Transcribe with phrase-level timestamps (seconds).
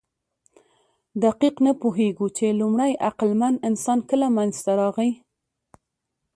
[1.23, 5.11] دقیق نه پوهېږو، چې لومړی عقلمن انسان کله منځ ته راغی.